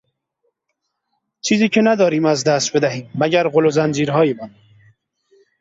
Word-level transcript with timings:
چیزی 1.41 1.69
که 1.69 1.81
نداریم 1.83 2.25
از 2.25 2.43
دست 2.43 2.77
بدهیم 2.77 3.11
مگر 3.15 3.47
غل 3.49 3.65
و 3.65 3.69
زنجیرهایمان. 3.71 4.55